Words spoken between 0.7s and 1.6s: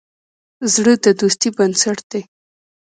زړه د دوستی